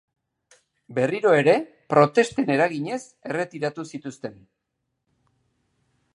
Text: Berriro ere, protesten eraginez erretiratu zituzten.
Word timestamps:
Berriro 0.99 1.33
ere, 1.41 1.53
protesten 1.95 2.51
eraginez 2.55 2.99
erretiratu 3.35 3.87
zituzten. 3.93 4.43